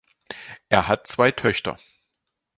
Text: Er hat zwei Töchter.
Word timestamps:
Er 0.69 0.87
hat 0.87 1.05
zwei 1.05 1.31
Töchter. 1.31 1.77